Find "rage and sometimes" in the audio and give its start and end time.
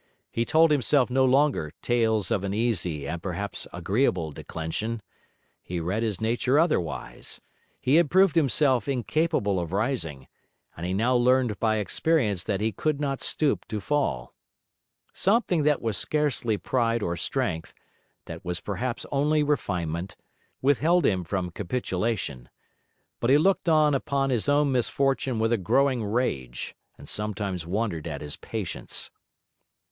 26.03-27.67